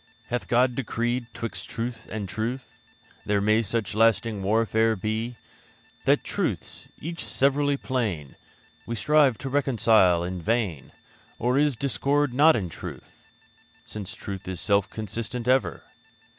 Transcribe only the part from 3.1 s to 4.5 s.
There may such lasting